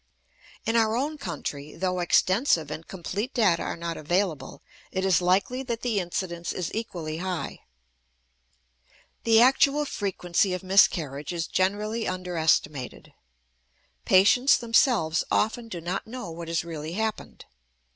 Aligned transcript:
In 0.65 0.75
our 0.75 0.97
own 0.97 1.19
country, 1.19 1.75
though 1.75 1.99
extensive 1.99 2.71
and 2.71 2.87
complete 2.87 3.35
data 3.35 3.61
are 3.61 3.77
not 3.77 3.97
available, 3.97 4.63
it 4.91 5.05
is 5.05 5.21
likely 5.21 5.61
that 5.61 5.83
the 5.83 5.99
incidence 5.99 6.53
is 6.53 6.73
equally 6.73 7.17
high. 7.17 7.59
The 9.25 9.41
actual 9.41 9.85
frequency 9.85 10.55
of 10.55 10.63
miscarriage 10.63 11.31
is 11.31 11.45
generally 11.45 12.07
underestimated. 12.07 13.13
Patients 14.03 14.57
themselves 14.57 15.23
often 15.29 15.67
do 15.69 15.79
not 15.79 16.07
know 16.07 16.31
what 16.31 16.47
has 16.47 16.65
really 16.65 16.93
happened. 16.93 17.45